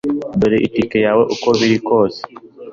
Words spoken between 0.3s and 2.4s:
Dore itike yawe uko biri kose